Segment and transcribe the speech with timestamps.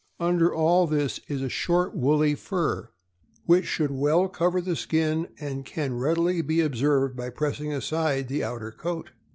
[0.19, 2.89] Under all this is a short woolly fur,
[3.45, 8.43] which should well cover the skin, and can readily be observed by pressing aside the
[8.43, 9.11] outer coat.